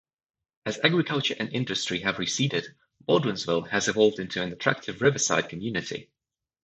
As 0.65 0.79
agriculture 0.83 1.35
and 1.37 1.53
industry 1.53 1.99
have 1.99 2.17
receded, 2.17 2.65
Baldwinsville 3.07 3.69
has 3.69 3.87
evolved 3.87 4.17
into 4.17 4.41
an 4.41 4.51
attractive 4.51 4.99
riverside 4.99 5.47
community. 5.47 6.09